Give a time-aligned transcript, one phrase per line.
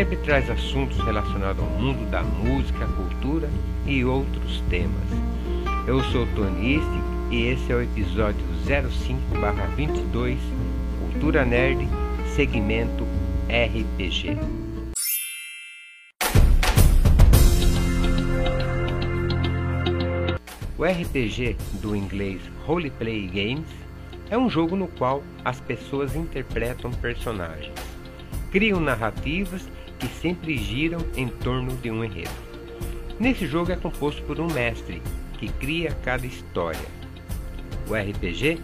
[0.00, 3.50] sempre traz assuntos relacionados ao mundo da música, cultura
[3.84, 4.96] e outros temas.
[5.86, 6.88] Eu sou Tony East
[7.30, 10.38] e esse é o episódio 05/22
[11.00, 11.86] Cultura Nerd,
[12.34, 13.06] segmento
[13.46, 14.38] RPG.
[20.78, 23.68] O RPG, do inglês Roleplay Games,
[24.30, 27.74] é um jogo no qual as pessoas interpretam personagens,
[28.50, 29.68] criam narrativas
[30.00, 32.30] que sempre giram em torno de um enredo.
[33.20, 35.02] Nesse jogo é composto por um mestre
[35.38, 36.80] que cria cada história.
[37.88, 38.58] O RPG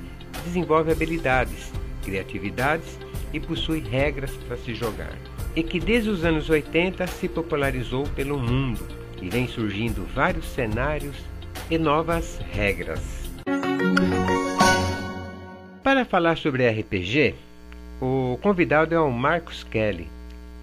[0.45, 1.71] desenvolve habilidades,
[2.03, 2.99] criatividades
[3.33, 5.17] e possui regras para se jogar,
[5.55, 8.81] e que desde os anos 80 se popularizou pelo mundo
[9.21, 11.17] e vem surgindo vários cenários
[11.71, 13.27] e novas regras.
[15.83, 17.35] Para falar sobre RPG,
[18.01, 20.09] o convidado é o Marcos Kelly,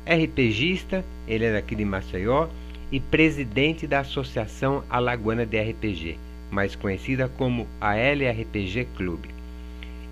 [0.06, 2.48] RPGista, ele é daqui de Maceió
[2.92, 6.18] e presidente da Associação Alagoana de RPG,
[6.52, 9.30] mais conhecida como a LRPG Clube.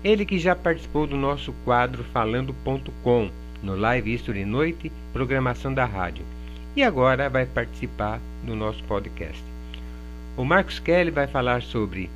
[0.02, 3.30] Ele que já participou do nosso quadro Falando.com
[3.62, 6.24] no Live History Noite, programação da rádio,
[6.74, 9.42] e agora vai participar do nosso podcast.
[10.36, 12.10] O Marcos Kelly vai falar sobre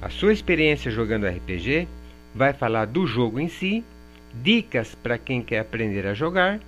[0.00, 1.88] a sua experiência jogando RPG,
[2.34, 3.84] vai falar do jogo em si,
[4.32, 6.60] dicas para quem quer aprender a jogar,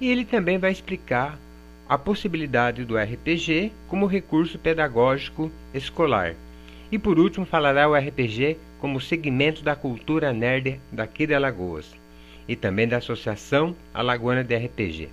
[0.00, 1.38] e ele também vai explicar
[1.88, 6.34] a possibilidade do RPG como recurso pedagógico escolar.
[6.90, 11.94] E por último, falará o RPG como segmento da cultura nerd daqui de Alagoas
[12.48, 15.08] e também da Associação Alagoana de RPG.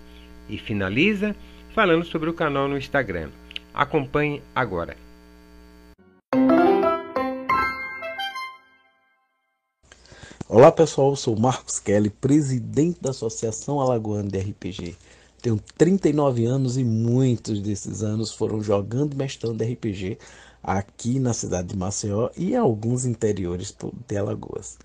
[0.50, 1.36] E finaliza
[1.74, 3.30] falando sobre o canal no Instagram.
[3.74, 5.07] Acompanhe agora.
[10.50, 14.96] Olá pessoal, eu sou Marcos Kelly, presidente da Associação Alagoana de RPG.
[15.42, 20.18] Tenho 39 anos e muitos desses anos foram jogando e mestrando RPG
[20.64, 23.76] aqui na cidade de Maceió e alguns interiores
[24.08, 24.78] de Alagoas.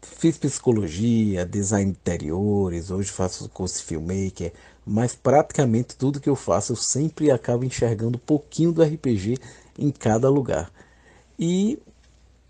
[0.00, 4.52] Fiz psicologia, design de interiores, hoje faço curso de filmmaker,
[4.86, 9.38] mas praticamente tudo que eu faço eu sempre acabo enxergando um pouquinho do RPG
[9.76, 10.70] em cada lugar.
[11.36, 11.80] E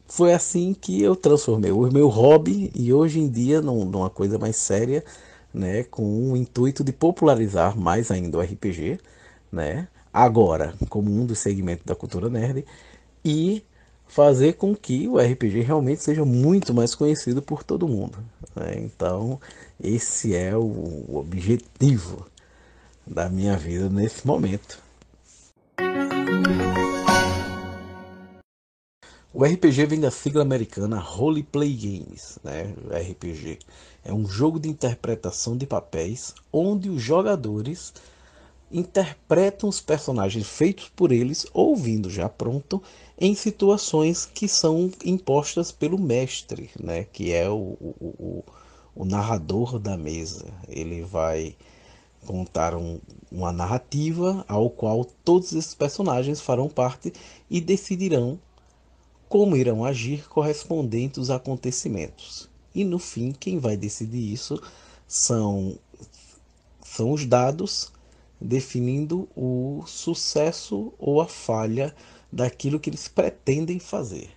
[0.06, 4.38] foi assim que eu transformei o meu hobby e hoje em dia num, numa coisa
[4.38, 5.04] mais séria,
[5.52, 8.98] né, com o intuito de popularizar mais ainda o RPG,
[9.50, 12.64] né, agora como um dos segmentos da cultura nerd
[13.24, 13.64] e
[14.06, 18.18] fazer com que o RPG realmente seja muito mais conhecido por todo mundo.
[18.54, 18.74] Né?
[18.76, 19.40] Então,
[19.82, 22.26] esse é o objetivo
[23.06, 24.82] da minha vida nesse momento.
[29.36, 32.72] O RPG vem da sigla americana Role Play Games, né?
[32.88, 33.58] RPG
[34.04, 37.92] é um jogo de interpretação de papéis onde os jogadores
[38.70, 42.80] interpretam os personagens feitos por eles ou vindo já pronto
[43.18, 47.02] em situações que são impostas pelo mestre, né?
[47.02, 48.44] Que é o, o, o,
[48.94, 50.46] o narrador da mesa.
[50.68, 51.56] Ele vai
[52.24, 53.00] contar um,
[53.32, 57.12] uma narrativa ao qual todos esses personagens farão parte
[57.50, 58.38] e decidirão
[59.34, 62.48] como irão agir correspondente aos acontecimentos.
[62.72, 64.62] E no fim, quem vai decidir isso
[65.08, 65.76] são,
[66.84, 67.92] são os dados
[68.40, 71.92] definindo o sucesso ou a falha
[72.30, 74.30] daquilo que eles pretendem fazer.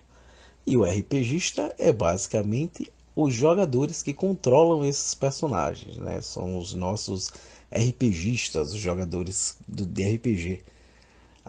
[0.66, 6.20] E o RPGista é basicamente os jogadores que controlam esses personagens, né?
[6.20, 7.30] São os nossos
[7.70, 10.64] RPGistas, os jogadores do, RPG.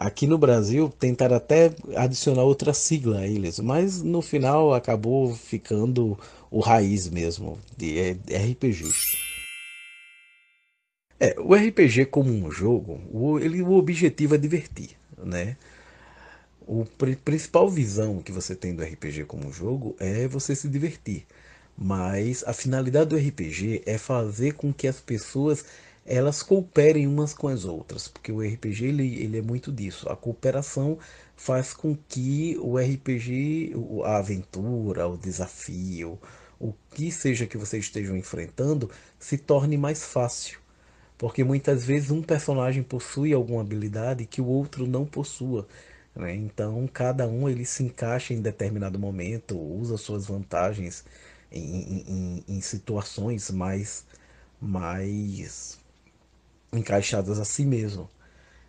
[0.00, 6.18] Aqui no Brasil tentaram até adicionar outra sigla a eles, mas no final acabou ficando
[6.50, 9.18] o raiz mesmo de RPGista.
[11.20, 15.58] É, o RPG como um jogo, o, ele, o objetivo é divertir, né?
[16.66, 16.86] O
[17.22, 21.26] principal visão que você tem do RPG como um jogo é você se divertir.
[21.76, 25.62] Mas a finalidade do RPG é fazer com que as pessoas
[26.04, 30.08] elas cooperem umas com as outras, porque o RPG ele, ele é muito disso.
[30.08, 30.98] A cooperação
[31.36, 33.72] faz com que o RPG,
[34.04, 36.18] a aventura, o desafio,
[36.58, 40.58] o que seja que vocês estejam enfrentando, se torne mais fácil.
[41.16, 45.68] Porque muitas vezes um personagem possui alguma habilidade que o outro não possua.
[46.14, 46.34] Né?
[46.34, 51.04] Então cada um ele se encaixa em determinado momento, usa suas vantagens
[51.52, 54.04] em, em, em situações mais,
[54.60, 55.78] mais
[56.72, 58.08] encaixadas a si mesmo.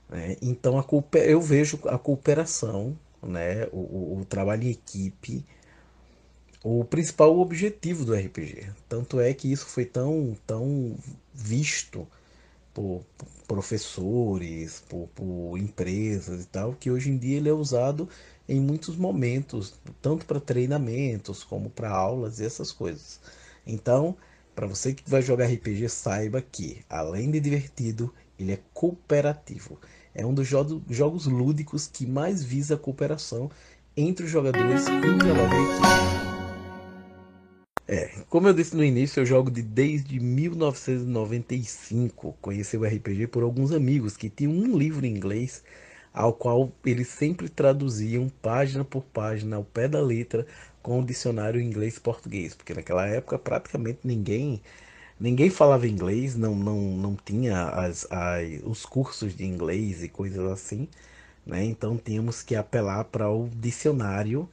[0.10, 0.38] Né?
[0.42, 0.86] Então a
[1.20, 5.46] eu vejo a cooperação né, o, o, o trabalho em equipe,
[6.64, 8.70] o principal objetivo do RPG.
[8.88, 10.96] Tanto é que isso foi tão, tão
[11.34, 12.08] visto
[12.74, 18.08] por, por professores, por, por, empresas e tal, que hoje em dia ele é usado
[18.48, 23.20] em muitos momentos, tanto para treinamentos como para aulas e essas coisas.
[23.66, 24.16] Então,
[24.62, 29.80] para você que vai jogar RPG, saiba que, além de divertido, ele é cooperativo.
[30.14, 33.50] É um dos jogos lúdicos que mais visa a cooperação
[33.98, 35.32] entre os jogadores e o equipe.
[37.88, 42.38] É, como eu disse no início, eu jogo de desde 1995.
[42.40, 45.64] Conheci o RPG por alguns amigos que tinham um livro em inglês
[46.14, 50.46] ao qual eles sempre traduziam página por página ao pé da letra
[50.82, 54.62] com o dicionário inglês-português, porque naquela época praticamente ninguém
[55.20, 60.46] ninguém falava inglês, não não, não tinha as, as, os cursos de inglês e coisas
[60.52, 60.88] assim,
[61.46, 61.64] né?
[61.66, 64.50] Então tínhamos que apelar para o dicionário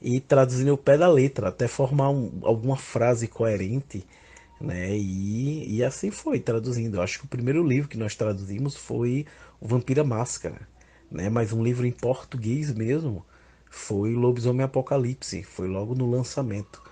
[0.00, 4.04] e traduzir o pé da letra, até formar um, alguma frase coerente,
[4.60, 4.96] né?
[4.96, 6.96] E, e assim foi, traduzindo.
[6.96, 9.26] Eu acho que o primeiro livro que nós traduzimos foi
[9.60, 10.68] O Vampira Máscara,
[11.10, 11.28] né?
[11.28, 13.24] Mas um livro em português mesmo
[13.70, 16.82] foi Lobisomem Apocalipse, foi logo no lançamento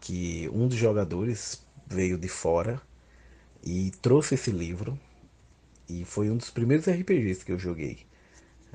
[0.00, 2.80] que um dos jogadores veio de fora
[3.64, 4.98] e trouxe esse livro
[5.88, 8.06] e foi um dos primeiros RPGs que eu joguei,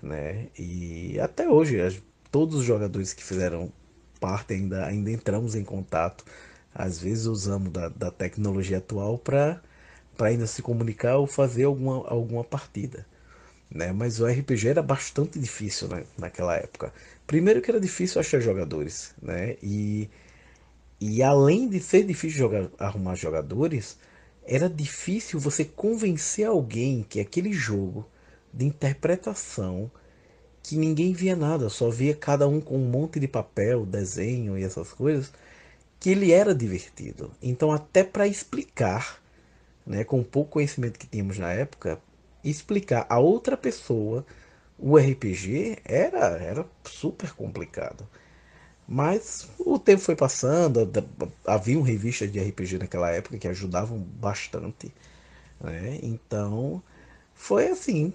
[0.01, 0.47] né?
[0.57, 2.01] E até hoje
[2.31, 3.71] todos os jogadores que fizeram
[4.19, 6.23] parte ainda, ainda entramos em contato.
[6.73, 9.61] Às vezes usamos da, da tecnologia atual para
[10.19, 13.05] ainda se comunicar ou fazer alguma, alguma partida.
[13.69, 13.91] Né?
[13.91, 16.03] Mas o RPG era bastante difícil né?
[16.17, 16.93] naquela época.
[17.25, 19.13] Primeiro que era difícil achar jogadores.
[19.21, 19.57] Né?
[19.61, 20.09] E,
[20.99, 23.97] e além de ser difícil jogar, arrumar jogadores,
[24.45, 28.07] era difícil você convencer alguém que aquele jogo
[28.53, 29.91] de interpretação
[30.63, 34.63] que ninguém via nada, só via cada um com um monte de papel, desenho e
[34.63, 35.31] essas coisas,
[35.99, 37.31] que ele era divertido.
[37.41, 39.21] Então, até para explicar,
[39.85, 42.01] né, com o pouco conhecimento que tínhamos na época,
[42.49, 44.25] explicar a outra pessoa
[44.77, 48.07] o RPG era, era super complicado.
[48.87, 50.89] Mas o tempo foi passando,
[51.45, 54.93] havia revistas de RPG naquela época que ajudavam bastante.
[55.59, 55.99] Né?
[56.03, 56.81] Então,
[57.33, 58.13] foi assim,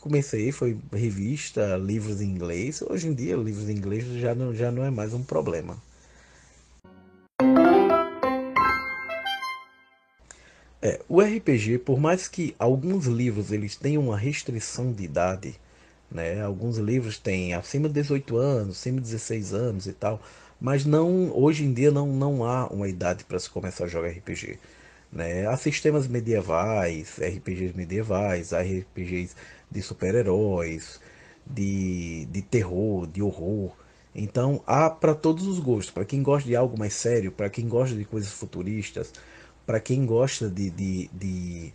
[0.00, 2.82] comecei foi revista, livros em inglês.
[2.82, 5.80] Hoje em dia, livros em inglês já não, já não é mais um problema.
[10.82, 15.54] É, o RPG, por mais que alguns livros eles tenham uma restrição de idade,
[16.10, 16.42] né?
[16.42, 20.22] Alguns livros têm acima de 18 anos, acima de 16 anos e tal,
[20.60, 24.08] mas não hoje em dia não, não há uma idade para se começar a jogar
[24.08, 24.58] RPG.
[25.12, 25.46] Né?
[25.46, 29.34] Há sistemas medievais, RPGs medievais, há RPGs
[29.70, 31.00] de super-heróis,
[31.46, 33.72] de, de terror, de horror.
[34.14, 35.90] Então há para todos os gostos.
[35.92, 39.12] Para quem gosta de algo mais sério, para quem gosta de coisas futuristas,
[39.70, 41.72] para quem gosta de, de, de,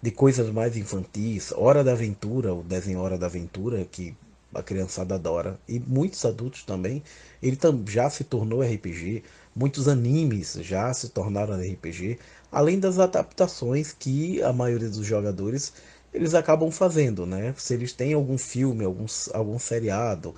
[0.00, 4.14] de, coisas mais infantis, Hora da Aventura, o desenho Hora da Aventura, que
[4.54, 7.02] a criançada adora, e muitos adultos também,
[7.42, 9.24] ele já se tornou RPG.
[9.56, 12.16] Muitos animes já se tornaram RPG,
[12.52, 15.72] além das adaptações que a maioria dos jogadores
[16.14, 17.52] eles acabam fazendo, né?
[17.58, 20.32] Se eles têm algum filme, algum, algum seriado,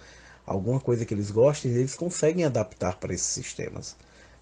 [0.47, 3.95] alguma coisa que eles gostem, eles conseguem adaptar para esses sistemas,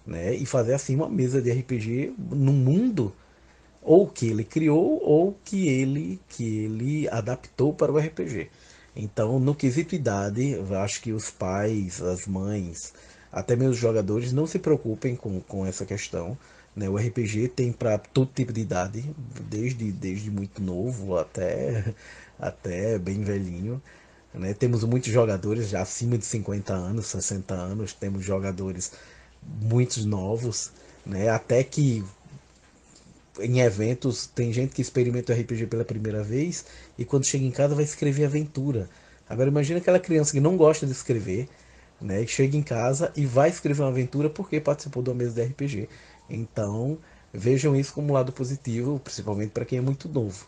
[0.05, 0.33] né?
[0.35, 3.13] E fazer assim uma mesa de RPG no mundo
[3.81, 8.49] ou que ele criou ou que ele que ele adaptou para o RPG.
[8.95, 12.93] Então, no quesito idade, acho que os pais, as mães,
[13.31, 16.37] até mesmo os jogadores não se preocupem com, com essa questão
[16.75, 16.89] né?
[16.89, 19.03] O RPG tem para todo tipo de idade,
[19.49, 21.93] desde, desde muito novo até,
[22.39, 23.81] até bem velhinho.
[24.33, 24.53] Né?
[24.53, 28.91] Temos muitos jogadores já acima de 50 anos, 60 anos, temos jogadores
[29.61, 30.71] muitos novos,
[31.05, 31.29] né?
[31.29, 32.03] até que
[33.39, 36.65] em eventos tem gente que experimenta o RPG pela primeira vez
[36.97, 38.89] e quando chega em casa vai escrever aventura.
[39.27, 41.49] Agora imagina aquela criança que não gosta de escrever,
[41.99, 42.25] né?
[42.27, 45.89] chega em casa e vai escrever uma aventura porque participou de uma mesa de RPG.
[46.29, 46.97] Então,
[47.33, 50.47] vejam isso como um lado positivo, principalmente para quem é muito novo.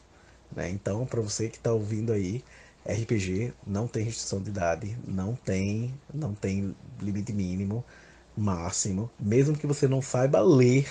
[0.55, 0.69] Né?
[0.69, 2.43] Então, para você que está ouvindo aí,
[2.87, 7.83] RPG não tem restrição de idade, não tem, não tem limite mínimo,
[8.37, 9.09] máximo.
[9.19, 10.87] Mesmo que você não saiba ler,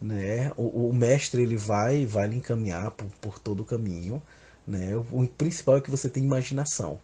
[0.00, 0.52] né?
[0.56, 4.22] O, o mestre ele vai, vai lhe encaminhar por, por todo o caminho.
[4.66, 4.96] Né?
[4.96, 7.00] O, o principal é que você tem imaginação.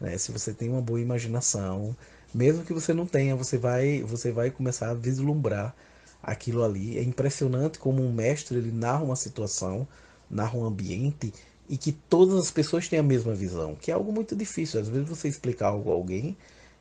[0.00, 0.16] Né?
[0.18, 1.96] Se você tem uma boa imaginação,
[2.34, 5.74] mesmo que você não tenha, você vai, você vai começar a vislumbrar
[6.22, 6.98] aquilo ali.
[6.98, 9.86] É impressionante como um mestre ele narra uma situação,
[10.30, 11.32] narra um ambiente
[11.68, 14.80] e que todas as pessoas têm a mesma visão, que é algo muito difícil.
[14.80, 16.36] Às vezes você explicar algo a alguém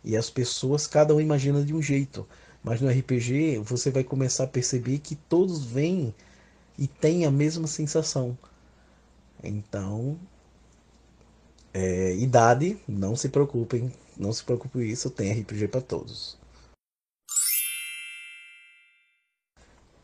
[0.07, 2.25] e as pessoas, cada um imagina de um jeito.
[2.63, 6.15] Mas no RPG você vai começar a perceber que todos vêm
[6.79, 8.37] e têm a mesma sensação.
[9.43, 10.17] Então,
[11.73, 16.37] é, idade, não se preocupem, não se preocupe com isso, tem RPG para todos.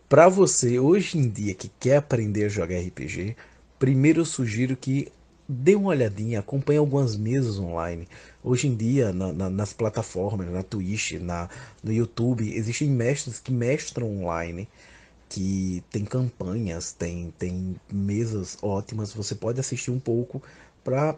[0.10, 3.38] Para você hoje em dia que quer aprender a jogar RPG,
[3.80, 5.10] primeiro eu sugiro que
[5.54, 8.08] dê uma olhadinha, acompanhe algumas mesas online.
[8.44, 11.50] Hoje em dia, na, na, nas plataformas, na Twitch, na,
[11.84, 14.68] no YouTube, existem mestres que mestram online,
[15.30, 19.14] que tem campanhas, tem, tem mesas ótimas.
[19.14, 20.42] Você pode assistir um pouco
[20.84, 21.16] para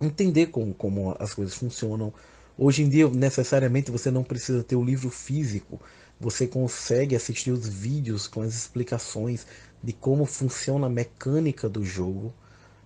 [0.00, 2.12] entender como, como as coisas funcionam.
[2.56, 5.80] Hoje em dia, necessariamente, você não precisa ter o livro físico.
[6.18, 9.46] Você consegue assistir os vídeos com as explicações
[9.82, 12.34] de como funciona a mecânica do jogo,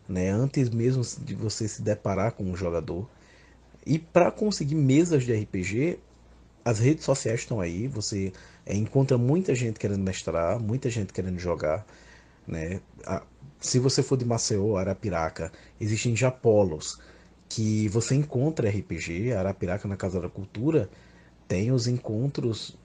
[0.09, 0.31] né?
[0.31, 3.09] antes mesmo de você se deparar com um jogador.
[3.87, 5.99] E para conseguir mesas de RPG,
[6.65, 7.87] as redes sociais estão aí.
[7.89, 8.33] Você
[8.65, 11.87] é, encontra muita gente querendo mestrar, muita gente querendo jogar.
[12.47, 12.81] Né?
[13.59, 16.99] se você for de Maceió, Arapiraca, existem já polos
[17.49, 20.91] que você encontra RPG, Arapiraca na Casa da Cultura
[21.49, 22.77] tem os encontros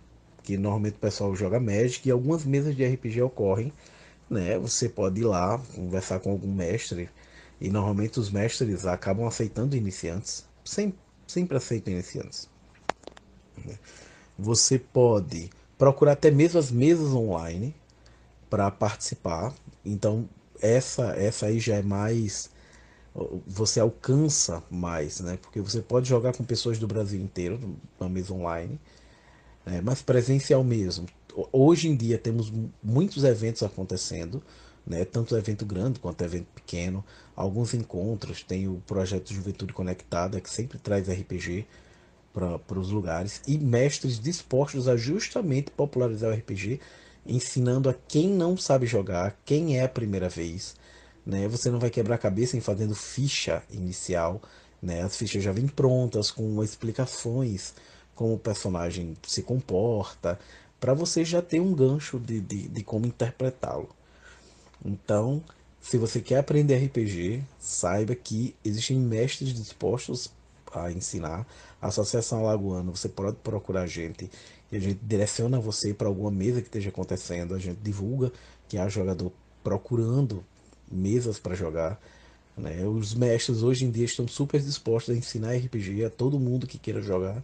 [0.44, 3.72] que normalmente o pessoal joga Magic e algumas mesas de RPG ocorrem,
[4.30, 4.58] né?
[4.60, 7.10] Você pode ir lá conversar com algum mestre
[7.60, 12.50] e normalmente os mestres acabam aceitando iniciantes, sempre, sempre aceitam iniciantes.
[14.38, 17.76] Você pode procurar até mesmo as mesas online
[18.50, 19.54] para participar.
[19.86, 20.30] Então
[20.62, 22.52] essa essa aí já é mais
[23.48, 25.38] você alcança mais, né?
[25.42, 28.80] Porque você pode jogar com pessoas do Brasil inteiro na mesa online,
[29.66, 29.82] né?
[29.82, 31.08] mas presencial mesmo.
[31.52, 34.42] Hoje em dia temos muitos eventos acontecendo,
[34.86, 35.06] né?
[35.06, 37.04] Tanto evento grande quanto evento pequeno,
[37.36, 38.44] alguns encontros.
[38.44, 41.66] Tem o projeto Juventude Conectada que sempre traz RPG
[42.34, 46.80] para os lugares e mestres dispostos a justamente popularizar o RPG
[47.26, 50.76] ensinando a quem não sabe jogar, quem é a primeira vez.
[51.26, 51.48] Né?
[51.48, 54.42] Você não vai quebrar a cabeça em fazendo ficha inicial.
[54.82, 55.02] Né?
[55.02, 57.74] As fichas já vêm prontas, com explicações
[58.16, 60.38] como o personagem se comporta,
[60.80, 63.90] para você já ter um gancho de, de, de como interpretá-lo.
[64.84, 65.44] Então,
[65.82, 70.32] se você quer aprender RPG, saiba que existem mestres dispostos
[70.74, 71.46] a ensinar.
[71.82, 74.30] A Associação Alagoana, você pode procurar a gente
[74.72, 78.32] e a gente direciona você para alguma mesa que esteja acontecendo, a gente divulga
[78.68, 79.32] que há jogador
[79.64, 80.44] procurando
[80.92, 82.00] mesas para jogar.
[82.56, 82.86] Né?
[82.86, 86.78] Os mestres hoje em dia estão super dispostos a ensinar RPG a todo mundo que
[86.78, 87.44] queira jogar.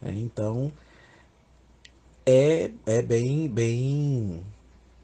[0.00, 0.14] Né?
[0.16, 0.72] Então
[2.26, 4.42] é, é bem, bem.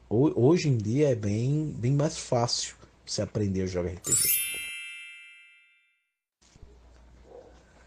[0.09, 4.59] Hoje em dia é bem, bem mais fácil você aprender a jogar RPG.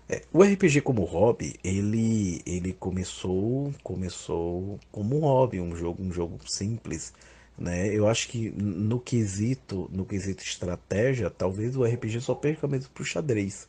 [0.09, 6.13] É, o RPG como hobby, ele, ele começou, começou como um hobby, um jogo, um
[6.13, 7.13] jogo simples,
[7.59, 7.89] né?
[7.89, 13.05] Eu acho que no quesito, no quesito estratégia, talvez o RPG só perca mesmo pro
[13.05, 13.67] xadrez,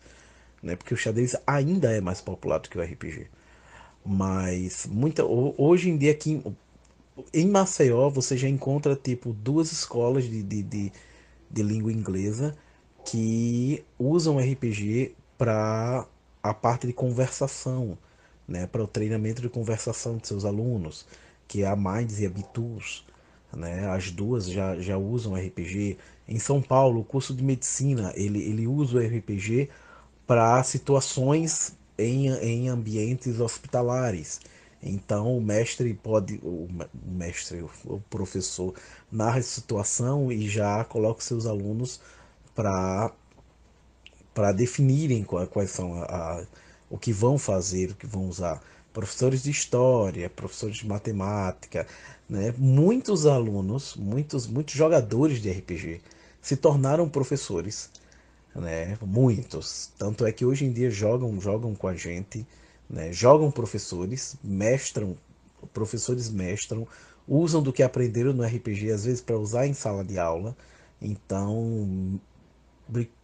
[0.62, 0.76] né?
[0.76, 3.30] Porque o xadrez ainda é mais popular do que o RPG.
[4.06, 6.42] Mas muita hoje em dia aqui
[7.34, 10.92] em Maceió você já encontra tipo duas escolas de, de, de,
[11.50, 12.56] de língua inglesa
[13.06, 16.08] que usam RPG para
[16.42, 17.98] a parte de conversação,
[18.48, 21.06] né, para o treinamento de conversação de seus alunos,
[21.48, 23.06] que é a Minds e a Bitus.
[23.56, 25.98] Né, as duas já, já usam RPG.
[26.28, 29.70] Em São Paulo, o curso de medicina ele, ele usa o RPG
[30.26, 34.40] para situações em, em ambientes hospitalares.
[34.82, 36.68] Então o mestre pode, o
[37.06, 38.74] mestre, o professor
[39.12, 42.02] narra a situação e já coloca seus alunos
[42.54, 43.12] para
[44.34, 46.46] para definirem quais são a, a,
[46.90, 48.62] o que vão fazer, o que vão usar.
[48.92, 51.88] Professores de história, professores de matemática,
[52.28, 52.54] né?
[52.58, 56.02] muitos alunos, muitos, muitos jogadores de RPG
[56.42, 57.90] se tornaram professores,
[58.56, 58.98] né?
[59.02, 59.92] muitos.
[59.98, 62.46] Tanto é que hoje em dia jogam, jogam com a gente,
[62.90, 63.12] né?
[63.12, 65.18] jogam professores, mestram,
[65.74, 66.88] professores mestram,
[67.28, 70.56] usam do que aprenderam no RPG às vezes para usar em sala de aula.
[71.02, 72.20] Então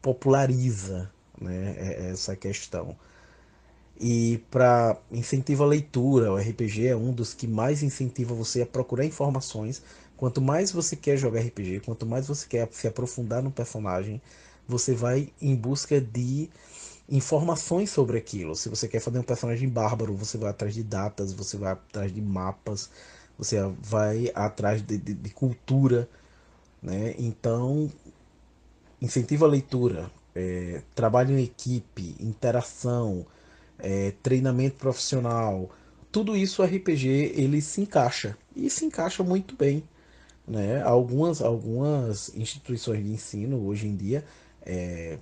[0.02, 2.96] populariza né, é, é essa questão.
[4.00, 8.66] E para incentivo à leitura, o RPG é um dos que mais incentiva você a
[8.66, 9.84] procurar informações.
[10.16, 14.22] Quanto mais você quer jogar RPG, quanto mais você quer se aprofundar no personagem,
[14.70, 16.48] você vai em busca de
[17.10, 18.56] informações sobre aquilo.
[18.56, 22.14] Se você quer fazer um personagem bárbaro, você vai atrás de datas, você vai atrás
[22.14, 22.90] de mapas,
[23.36, 26.08] você vai atrás de, de, de cultura,
[26.82, 27.16] né?
[27.18, 27.90] Então
[29.02, 33.26] incentivo à leitura, é, trabalho em equipe, interação,
[33.80, 35.70] é, treinamento profissional,
[36.12, 39.84] tudo isso o RPG ele se encaixa e se encaixa muito bem.
[40.48, 40.82] Né?
[40.82, 44.26] Algumas, algumas instituições de ensino hoje em dia
[44.70, 45.18] é,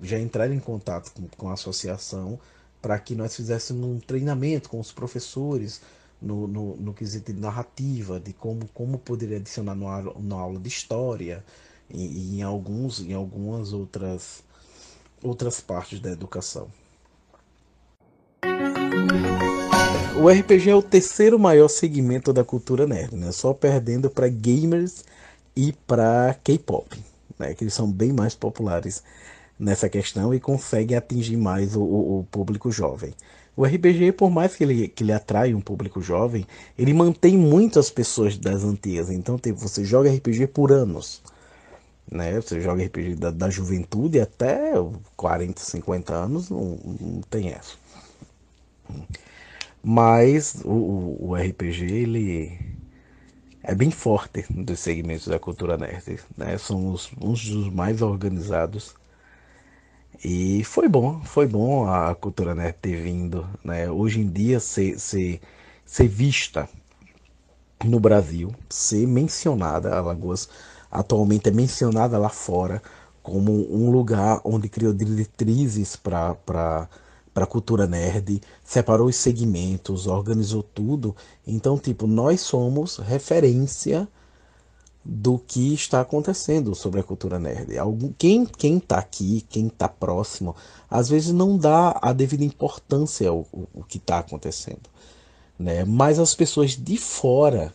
[0.00, 2.38] já entraram em contato com, com a associação
[2.80, 5.80] para que nós fizéssemos um treinamento com os professores
[6.22, 9.86] no, no, no quesito de narrativa, de como, como poderia adicionar no,
[10.20, 11.44] na aula de história
[11.90, 14.44] e, e, em, alguns, em algumas outras,
[15.20, 16.68] outras partes da educação.
[20.22, 23.32] O RPG é o terceiro maior segmento da cultura nerd, né?
[23.32, 25.04] só perdendo para gamers
[25.54, 26.96] e para K-pop,
[27.38, 27.54] né?
[27.54, 29.02] que eles são bem mais populares
[29.58, 33.14] nessa questão e conseguem atingir mais o, o, o público jovem.
[33.56, 36.46] O RPG, por mais que ele, que ele atrai um público jovem,
[36.78, 39.10] ele mantém muitas pessoas das antigas.
[39.10, 41.22] Então, tipo, você joga RPG por anos.
[42.10, 42.38] Né?
[42.38, 44.72] Você joga RPG da, da juventude até
[45.16, 47.74] 40, 50 anos, não, não tem essa.
[49.82, 52.58] Mas o, o, RPG, ele
[53.66, 56.20] é bem forte dos segmentos da cultura nerd.
[56.36, 56.56] Né?
[56.56, 58.94] São os, uns dos mais organizados
[60.24, 63.90] e foi bom, foi bom a cultura nerd ter vindo, né?
[63.90, 65.40] Hoje em dia ser, ser,
[65.84, 66.68] ser vista
[67.84, 70.48] no Brasil, ser mencionada, Alagoas
[70.90, 72.80] atualmente é mencionada lá fora
[73.22, 76.88] como um lugar onde criou diretrizes para
[77.44, 81.14] a cultura nerd, separou os segmentos, organizou tudo.
[81.46, 84.08] Então, tipo, nós somos referência
[85.04, 87.78] do que está acontecendo sobre a cultura nerd.
[87.78, 90.56] Algum, quem quem está aqui, quem está próximo,
[90.90, 94.90] às vezes não dá a devida importância ao, ao, ao que está acontecendo,
[95.58, 95.84] né?
[95.84, 97.72] Mas as pessoas de fora,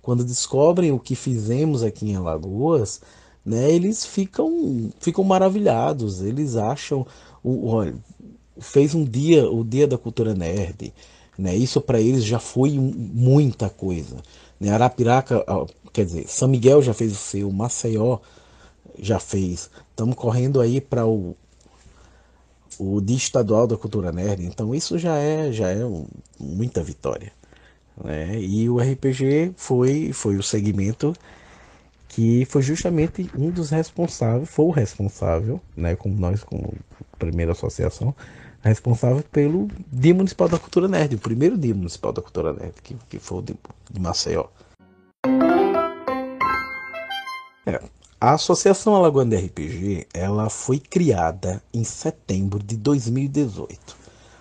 [0.00, 3.00] quando descobrem o que fizemos aqui em Alagoas,
[3.44, 3.70] né?
[3.70, 6.20] Eles ficam ficam maravilhados.
[6.22, 7.06] Eles acham,
[7.42, 7.94] o, olha,
[8.62, 10.92] fez um dia o dia da cultura nerd,
[11.36, 11.54] né?
[11.54, 14.16] Isso para eles já foi muita coisa.
[14.58, 14.70] Né?
[14.70, 15.44] Arapiraca
[15.92, 18.18] Quer dizer, São Miguel já fez o seu, Maceió
[18.98, 19.70] já fez.
[19.90, 21.36] Estamos correndo aí para o,
[22.78, 24.44] o Dia Estadual da Cultura Nerd.
[24.44, 26.06] Então isso já é, já é um,
[26.40, 27.30] muita vitória.
[28.02, 28.40] Né?
[28.40, 31.12] E o RPG foi, foi o segmento
[32.08, 36.74] que foi justamente um dos responsáveis, foi o responsável, né, como nós, como
[37.18, 38.14] primeira associação,
[38.68, 42.96] responsável pelo Dia Municipal da Cultura Nerd, o primeiro Dia Municipal da Cultura Nerd, que,
[43.08, 43.56] que foi o de,
[43.90, 44.46] de Maceió.
[47.66, 47.80] É,
[48.20, 53.96] a Associação Alagoana de RPG ela foi criada em setembro de 2018.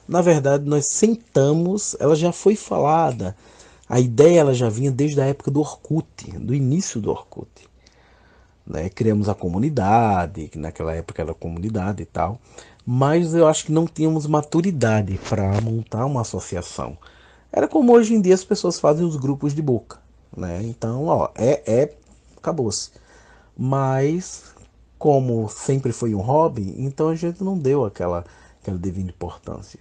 [0.07, 3.35] Na verdade, nós sentamos, ela já foi falada,
[3.87, 7.49] a ideia ela já vinha desde a época do Orkut, do início do Orkut.
[8.65, 8.89] Né?
[8.89, 12.39] Criamos a comunidade, que naquela época era comunidade e tal,
[12.85, 16.97] mas eu acho que não tínhamos maturidade para montar uma associação.
[17.51, 19.99] Era como hoje em dia as pessoas fazem os grupos de boca.
[20.35, 20.61] Né?
[20.63, 21.93] Então, ó, é, é
[22.37, 22.91] acabou-se.
[23.57, 24.55] Mas,
[24.97, 28.25] como sempre foi um hobby, então a gente não deu aquela,
[28.61, 29.79] aquela devida importância.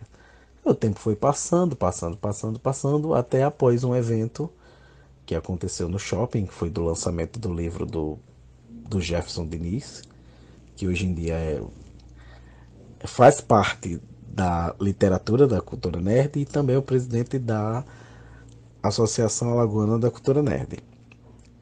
[0.62, 4.50] O tempo foi passando, passando, passando, passando, até após um evento
[5.24, 8.18] que aconteceu no shopping, que foi do lançamento do livro do,
[8.68, 10.02] do Jefferson Diniz,
[10.76, 11.62] que hoje em dia é,
[13.04, 17.84] faz parte da literatura da cultura nerd e também é o presidente da
[18.82, 20.78] Associação Alagoana da Cultura Nerd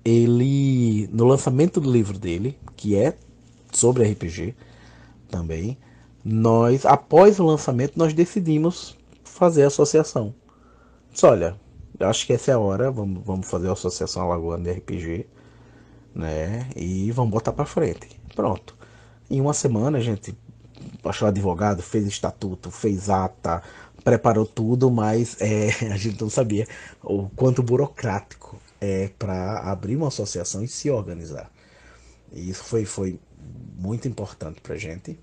[0.09, 3.15] ele no lançamento do livro dele, que é
[3.73, 4.55] sobre RPG
[5.31, 5.77] também,
[6.25, 10.35] nós após o lançamento nós decidimos fazer a associação.
[11.13, 11.57] Disse, olha,
[12.01, 15.27] acho que essa é a hora, vamos, vamos fazer a associação Alagoana de RPG,
[16.15, 16.69] né?
[16.75, 18.09] E vamos botar para frente.
[18.35, 18.77] Pronto.
[19.31, 20.35] Em uma semana a gente
[21.05, 23.63] achou advogado, fez estatuto, fez ata,
[24.05, 26.67] preparou tudo, mas é, a gente não sabia
[27.03, 31.51] o quanto burocrático é, para abrir uma associação e se organizar.
[32.33, 33.19] E isso foi, foi
[33.79, 35.19] muito importante para a gente.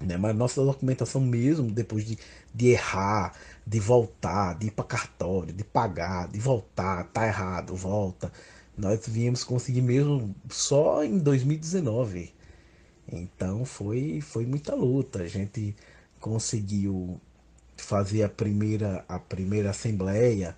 [0.00, 0.16] Né?
[0.16, 2.18] Mas nossa documentação mesmo, depois de,
[2.52, 3.32] de errar,
[3.66, 8.32] de voltar, de ir para cartório, de pagar, de voltar, tá errado, volta.
[8.76, 12.34] Nós viemos conseguir mesmo só em 2019.
[13.12, 15.22] Então foi, foi muita luta.
[15.22, 15.76] A gente
[16.20, 17.20] conseguiu
[17.76, 20.56] fazer a primeira, a primeira assembleia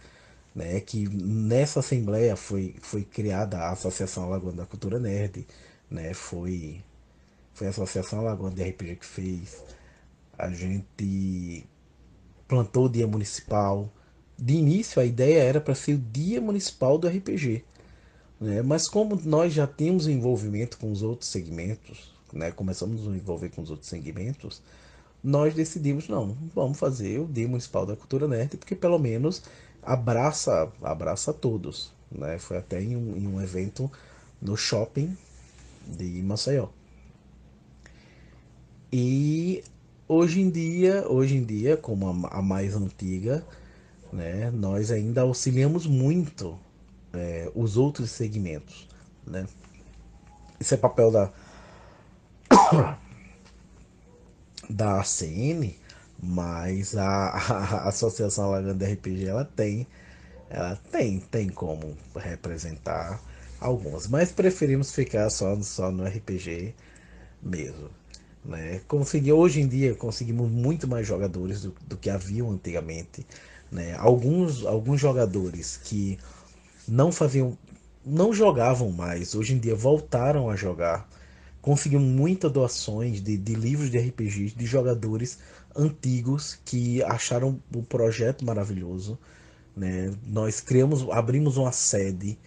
[0.55, 5.47] né, que nessa assembleia foi, foi criada a Associação Alagoana da Cultura Nerd,
[5.91, 6.83] né, foi,
[7.53, 9.63] foi a Associação Alagoana de RPG que fez,
[10.39, 11.67] a gente
[12.47, 13.93] plantou o Dia Municipal,
[14.39, 17.65] de início a ideia era para ser o Dia Municipal do RPG,
[18.41, 23.17] né, mas como nós já temos envolvimento com os outros segmentos, né, começamos a nos
[23.17, 24.61] envolver com os outros segmentos,
[25.23, 29.43] nós decidimos, não, vamos fazer o Dia Municipal da Cultura Nerd, porque pelo menos
[29.83, 31.93] abraça, abraça todos.
[32.11, 32.39] Né?
[32.39, 33.91] Foi até em um, em um evento
[34.43, 35.17] no shopping
[35.87, 36.69] de Maceió.
[38.93, 39.65] E
[40.07, 43.45] hoje em dia, hoje em dia, como a, a mais antiga,
[44.13, 46.59] né, nós ainda auxiliamos muito
[47.13, 48.87] é, os outros segmentos.
[49.27, 49.47] Né?
[50.61, 51.33] Isso é papel da
[54.71, 55.75] da ACN,
[56.23, 59.87] mas a, a, Associação Alaganda RPG ela tem
[60.49, 63.21] ela tem tem como representar
[63.61, 66.75] algumas, mas preferimos ficar só, só no RPG
[67.43, 67.91] mesmo.
[68.45, 68.81] Né?
[68.87, 73.27] Consegui, hoje em dia conseguimos muito mais jogadores do, do que haviam antigamente.
[73.73, 73.95] Né?
[73.99, 76.19] Alguns, alguns jogadores que
[76.87, 77.57] não faziam,
[78.05, 81.09] não jogavam mais, hoje em dia voltaram a jogar.
[81.65, 85.39] Conseguimos muitas doações de, de livros de RPGs de jogadores
[85.75, 89.19] antigos que acharam o projeto maravilhoso.
[89.75, 90.13] Né?
[90.27, 92.39] Nós criamos, abrimos uma sede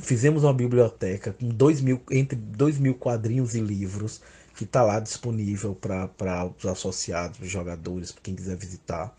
[0.00, 4.22] fizemos uma biblioteca com dois mil, entre 2 mil quadrinhos e livros
[4.56, 9.14] que está lá disponível para os associados, os jogadores, para quem quiser visitar.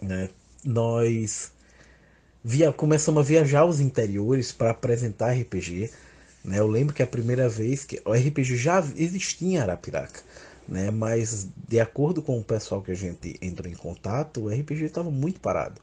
[0.00, 0.28] Né?
[0.64, 1.50] Nós
[2.44, 5.90] via, começamos a viajar os interiores para apresentar RPG.
[6.44, 6.58] Né?
[6.58, 10.20] Eu lembro que a primeira vez que o RPG já existia em Arapiraca,
[10.66, 10.90] né?
[10.90, 15.10] mas de acordo com o pessoal que a gente entrou em contato, o RPG estava
[15.10, 15.80] muito parado.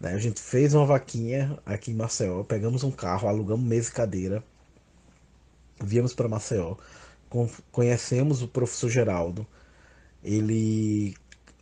[0.00, 0.14] Né?
[0.14, 4.44] A gente fez uma vaquinha aqui em Maceió, pegamos um carro, alugamos mesa e cadeira,
[5.80, 6.76] viemos para Maceió,
[7.70, 9.46] conhecemos o professor Geraldo.
[10.22, 11.16] Ele.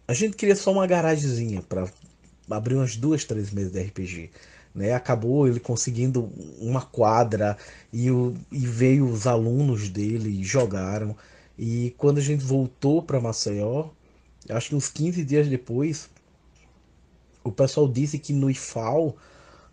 [0.07, 1.87] A gente queria só uma garagemzinha para
[2.51, 4.31] abrir umas duas, três meses de RPG.
[4.75, 4.93] Né?
[4.95, 7.57] Acabou ele conseguindo uma quadra
[7.93, 11.17] e, o, e veio os alunos dele e jogaram.
[11.59, 13.91] E quando a gente voltou para Maceió,
[14.49, 16.09] acho que uns 15 dias depois,
[17.45, 19.17] o pessoal disse que no IFAL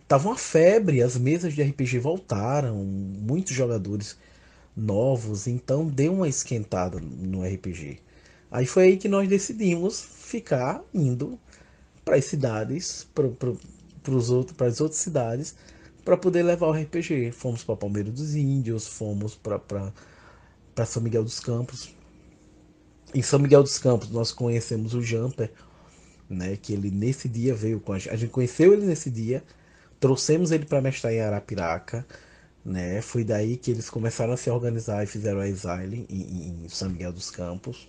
[0.06, 4.16] tava uma febre, as mesas de RPG voltaram, muitos jogadores
[4.76, 7.98] novos, então deu uma esquentada no RPG.
[8.50, 11.38] Aí foi aí que nós decidimos ficar indo
[12.04, 13.06] para as cidades,
[14.56, 15.54] para as outras cidades,
[16.04, 17.32] para poder levar o RPG.
[17.32, 21.94] Fomos para Palmeira dos Índios, fomos para São Miguel dos Campos.
[23.14, 25.50] Em São Miguel dos Campos nós conhecemos o Jumper,
[26.28, 26.56] né?
[26.56, 28.10] Que ele nesse dia veio com a gente.
[28.10, 29.42] A gente conheceu ele nesse dia,
[30.00, 32.06] trouxemos ele para mestrar em Arapiraca,
[32.64, 33.00] né?
[33.02, 36.90] Foi daí que eles começaram a se organizar e fizeram a Exile em, em São
[36.90, 37.88] Miguel dos Campos.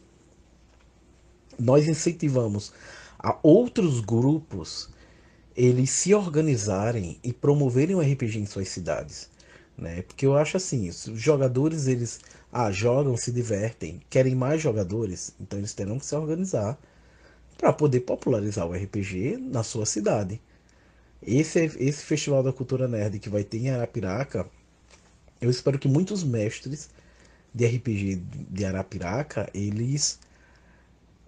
[1.58, 2.71] Nós incentivamos
[3.17, 4.89] a outros grupos
[5.60, 9.30] eles se organizarem e promoverem o RPG em suas cidades,
[9.78, 10.04] né?
[10.04, 15.60] Porque eu acho assim, os jogadores eles ah, jogam, se divertem, querem mais jogadores, então
[15.60, 16.80] eles terão que se organizar
[17.58, 20.41] para poder popularizar o RPG na sua cidade.
[21.22, 24.50] Esse, esse Festival da Cultura Nerd que vai ter em Arapiraca,
[25.41, 26.89] eu espero que muitos mestres
[27.54, 30.19] de RPG de Arapiraca, eles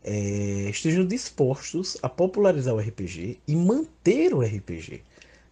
[0.03, 5.03] é, estejam dispostos a popularizar o RPG e manter o RPG.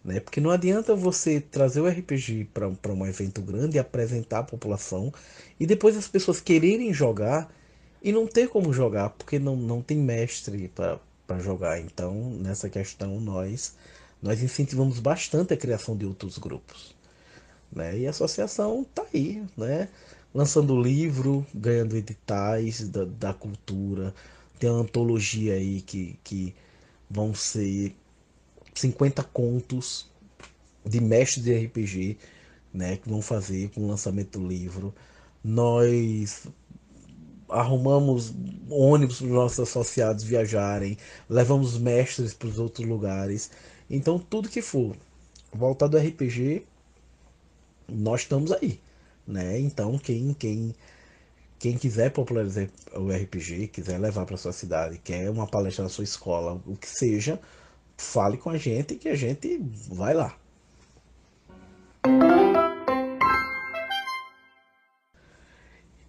[0.04, 0.20] Né?
[0.20, 5.12] Porque não adianta você trazer o RPG para um evento grande e apresentar à população
[5.58, 7.52] e depois as pessoas quererem jogar
[8.02, 10.72] e não ter como jogar, porque não, não tem mestre
[11.26, 11.78] para jogar.
[11.80, 13.74] Então, nessa questão, nós,
[14.22, 16.96] nós incentivamos bastante a criação de outros grupos.
[17.70, 17.98] Né?
[17.98, 19.88] E a associação está aí, né?
[20.34, 24.14] lançando livro, ganhando editais da, da cultura.
[24.60, 26.54] Tem uma antologia aí que, que
[27.10, 27.96] vão ser
[28.74, 30.08] 50 contos
[30.86, 32.18] de mestres de RPG
[32.72, 34.94] né, que vão fazer com o lançamento do livro.
[35.42, 36.46] Nós
[37.48, 38.32] arrumamos
[38.68, 40.96] ônibus para os nossos associados viajarem,
[41.28, 43.50] levamos mestres para os outros lugares.
[43.88, 44.96] Então, tudo que for
[45.52, 46.64] voltado ao RPG,
[47.88, 48.78] nós estamos aí.
[49.26, 49.58] Né?
[49.58, 50.74] Então, quem, quem,
[51.60, 56.04] quem quiser popularizar o RPG, quiser levar para sua cidade, quer uma palestra na sua
[56.04, 57.38] escola, o que seja,
[57.98, 60.34] fale com a gente que a gente vai lá.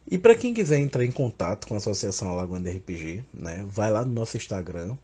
[0.09, 4.05] E para quem quiser entrar em contato com a Associação Alagoana RPG, né, vai lá
[4.05, 4.97] no nosso Instagram,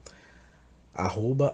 [0.93, 1.53] arroba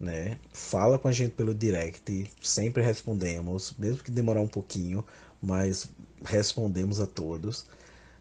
[0.00, 0.38] né?
[0.52, 5.04] Fala com a gente pelo direct, sempre respondemos, mesmo que demorar um pouquinho,
[5.44, 5.88] mas
[6.24, 7.66] respondemos a todos.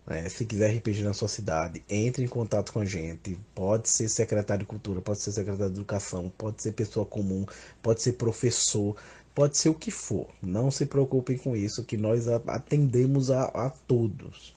[0.05, 0.27] Né?
[0.29, 3.37] Se quiser RPG na sua cidade, entre em contato com a gente.
[3.55, 7.45] Pode ser secretário de cultura, pode ser secretário de educação, pode ser pessoa comum,
[7.81, 8.95] pode ser professor
[9.33, 10.27] pode ser o que for.
[10.41, 14.55] Não se preocupem com isso, que nós atendemos a, a todos.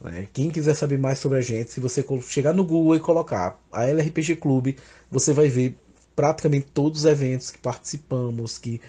[0.00, 0.28] Né?
[0.32, 3.84] Quem quiser saber mais sobre a gente, se você chegar no Google e colocar a
[3.86, 4.76] LRPG Clube,
[5.10, 5.76] você vai ver
[6.16, 8.80] praticamente todos os eventos que participamos, que,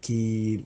[0.00, 0.64] que,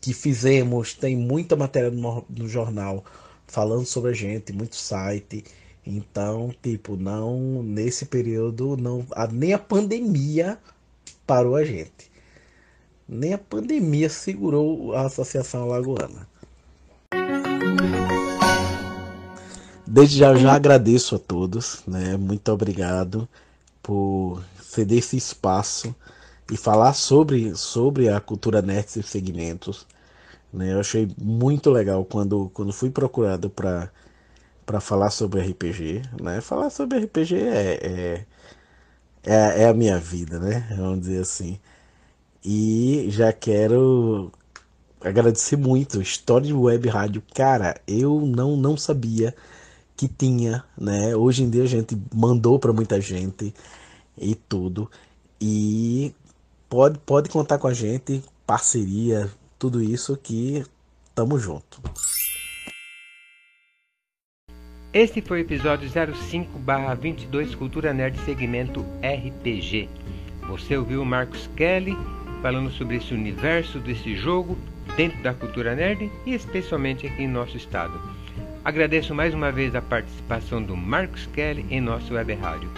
[0.00, 0.94] que fizemos.
[0.94, 3.04] Tem muita matéria no, no jornal
[3.46, 5.44] falando sobre a gente, muito site.
[5.86, 10.58] Então, tipo, não nesse período não a, nem a pandemia
[11.26, 12.10] parou a gente.
[13.08, 16.28] Nem a pandemia segurou a Associação Alagoana.
[19.86, 22.16] Desde já já agradeço a todos, né?
[22.16, 23.28] Muito obrigado
[23.82, 25.92] por ceder esse espaço
[26.50, 29.86] e falar sobre, sobre a cultura nerd e segmentos.
[30.52, 30.72] Né?
[30.74, 33.90] Eu achei muito legal quando, quando fui procurado para
[34.66, 36.40] para falar sobre RPG, né?
[36.40, 38.26] Falar sobre RPG é, é,
[39.24, 40.66] é, é, a minha vida, né?
[40.76, 41.58] Vamos dizer assim.
[42.44, 44.32] E já quero
[45.00, 46.00] agradecer muito.
[46.02, 49.34] História de Web Rádio, cara, eu não não sabia
[49.96, 51.14] que tinha, né?
[51.16, 53.54] Hoje em dia a gente mandou para muita gente
[54.18, 54.90] e tudo.
[55.40, 56.14] E
[56.70, 59.28] pode, pode contar com a gente, parceria,
[59.58, 60.64] tudo isso que
[61.14, 61.82] tamo junto.
[64.92, 69.88] Este foi o episódio 05/22 Cultura Nerd segmento RPG.
[70.48, 71.96] Você ouviu o Marcos Kelly
[72.40, 74.56] falando sobre esse universo desse jogo
[74.96, 78.00] dentro da cultura nerd e especialmente aqui em nosso estado.
[78.64, 82.68] Agradeço mais uma vez a participação do Marcos Kelly em nosso web rádio.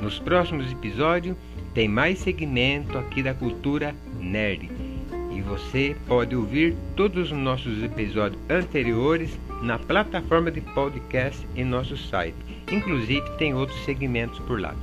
[0.00, 1.36] Nos próximos episódios
[1.78, 4.68] tem mais segmento aqui da cultura nerd.
[5.30, 11.96] E você pode ouvir todos os nossos episódios anteriores na plataforma de podcast em nosso
[11.96, 12.34] site.
[12.68, 14.74] Inclusive tem outros segmentos por lá.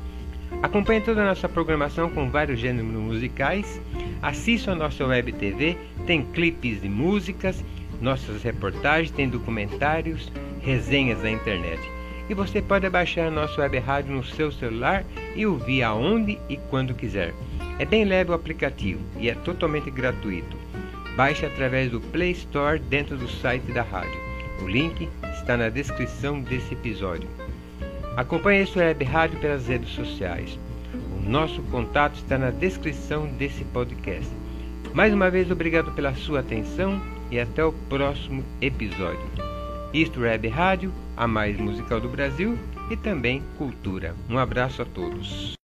[0.63, 3.81] Acompanhe toda a nossa programação com vários gêneros musicais.
[4.21, 5.77] Assista a nossa web TV,
[6.07, 7.61] tem clipes de músicas,
[7.99, 10.31] nossas reportagens, tem documentários,
[10.61, 11.94] resenhas na internet.
[12.29, 15.03] E você pode baixar nosso web rádio no seu celular
[15.35, 17.33] e ouvir aonde e quando quiser.
[17.77, 20.57] É bem leve o aplicativo e é totalmente gratuito.
[21.15, 24.19] Baixe através do Play Store dentro do site da rádio.
[24.61, 25.07] O link
[25.37, 27.29] está na descrição desse episódio.
[28.17, 30.57] Acompanhe esse web rádio pelas redes sociais.
[31.17, 34.29] O nosso contato está na descrição desse podcast.
[34.93, 39.54] Mais uma vez, obrigado pela sua atenção e até o próximo episódio.
[39.95, 42.59] Isto Web Rádio, a mais musical do Brasil
[42.91, 44.13] e também cultura.
[44.29, 45.55] Um abraço a todos.